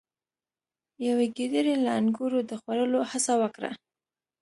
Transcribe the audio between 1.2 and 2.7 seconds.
ګیدړې له انګورو د